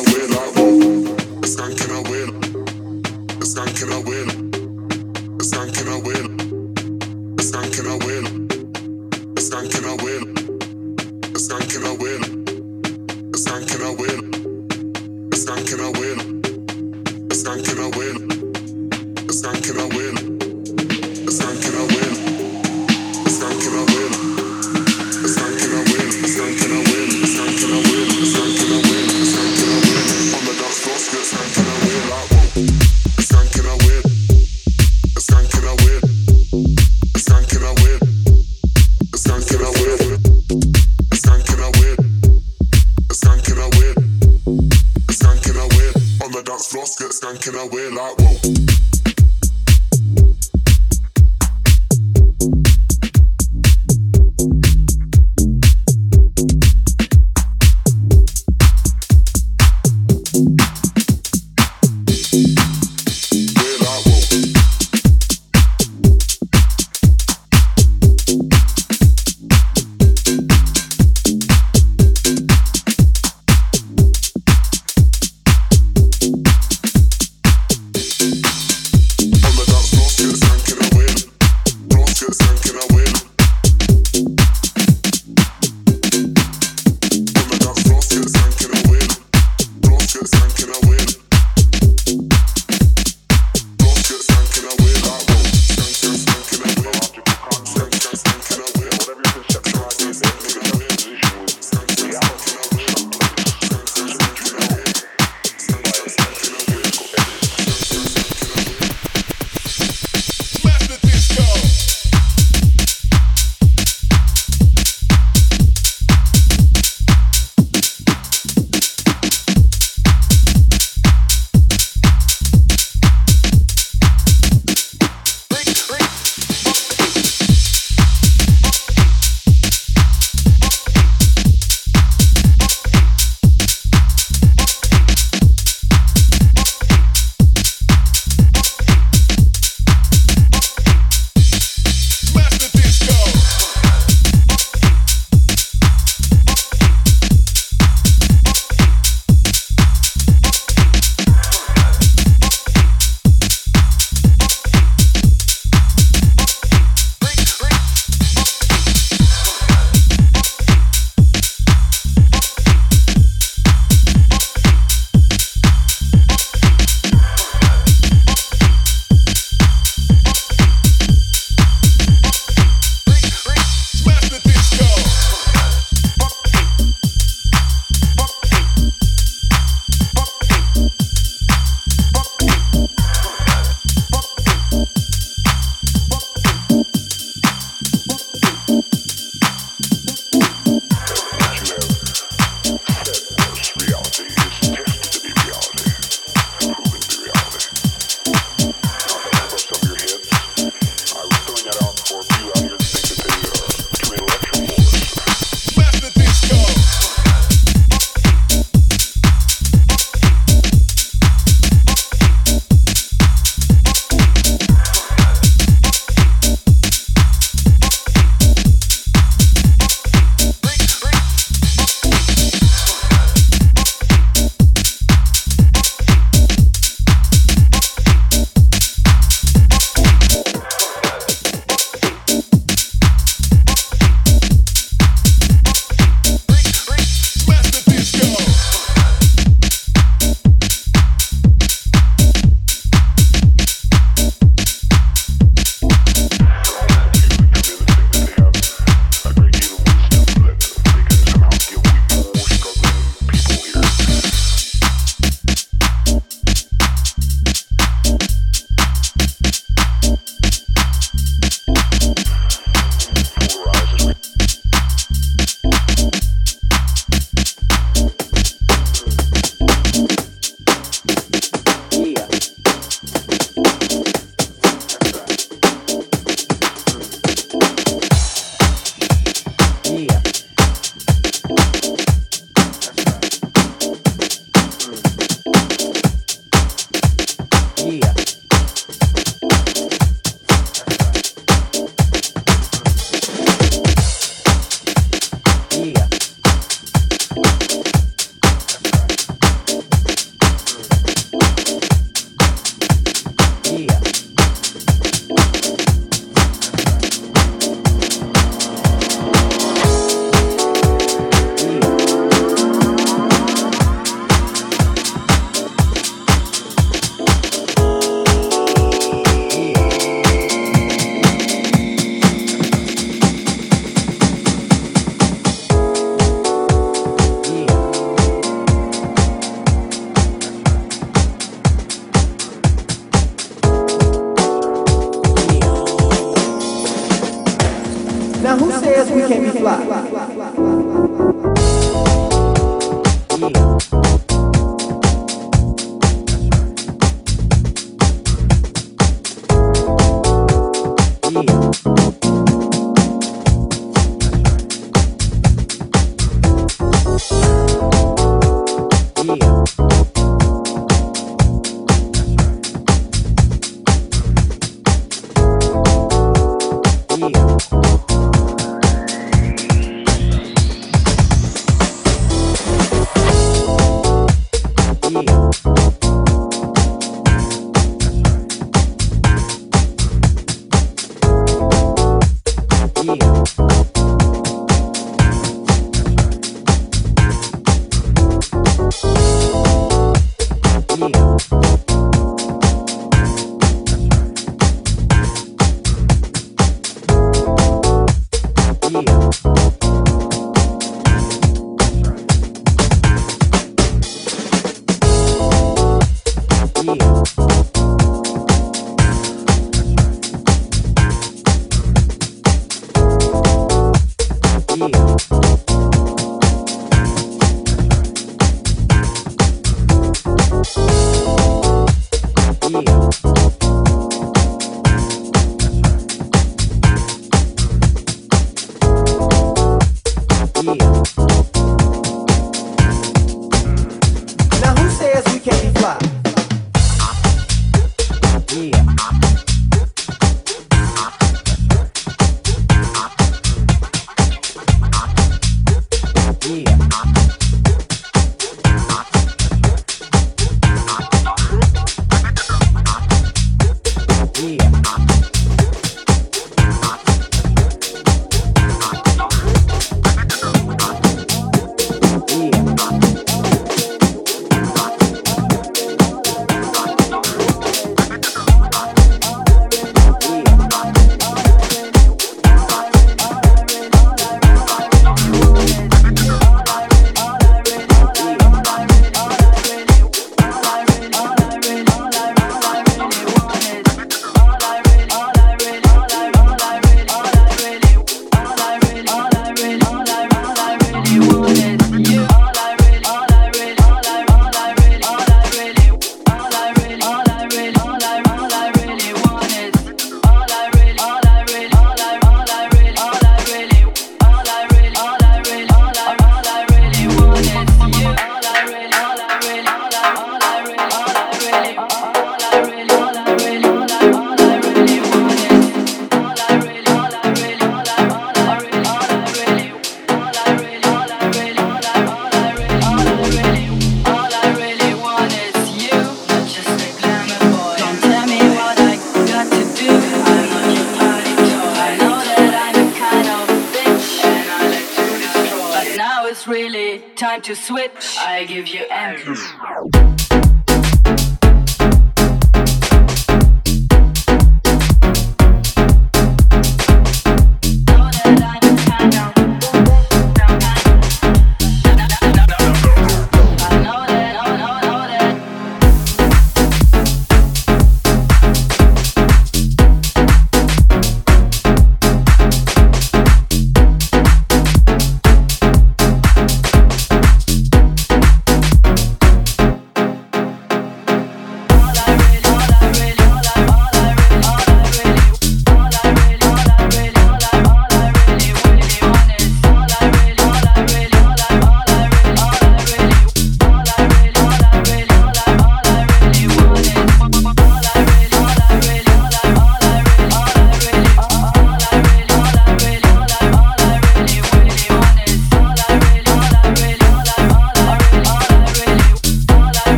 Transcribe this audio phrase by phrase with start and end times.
[0.00, 0.31] where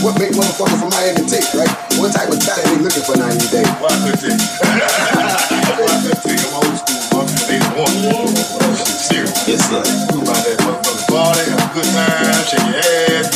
[0.00, 1.68] What big motherfucker from Miami take, right?
[2.00, 3.68] What type of talent they looking for 90 days.
[3.68, 4.00] I'm
[8.80, 9.44] Serious.
[9.44, 9.84] Yes, sir.
[9.84, 13.28] That motherfucker party, have a good time, shake your ass.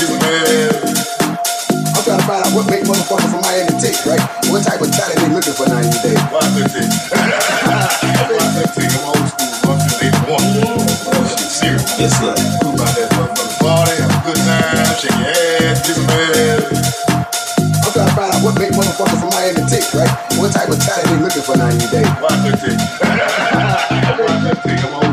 [1.92, 4.24] I'm trying to find out what big motherfucker from Miami take, right?
[4.48, 6.16] What type of talent they looking for 90 days.
[6.16, 6.57] I I'm
[11.44, 12.00] Serious.
[12.00, 12.33] Yes, sir.
[12.64, 16.62] Who about that motherfucker party, have a good time shake your ass, give them hell.
[17.85, 20.11] I'm trying to find out what make motherfuckers from Miami tick, right?
[20.38, 22.09] What type of talent they looking for 90 days.
[22.22, 22.78] Why fifteen?
[22.78, 24.78] Why fifteen?
[24.87, 25.04] I'm old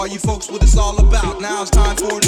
[0.00, 1.42] all you folks what it's all about.
[1.42, 2.19] Now it's time for